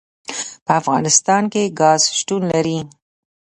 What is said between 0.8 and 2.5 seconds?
افغانستان کې ګاز شتون